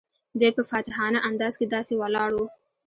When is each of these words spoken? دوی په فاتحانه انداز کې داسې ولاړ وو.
دوی 0.39 0.51
په 0.57 0.63
فاتحانه 0.69 1.19
انداز 1.29 1.53
کې 1.59 1.65
داسې 1.75 1.93
ولاړ 2.01 2.29
وو. 2.35 2.45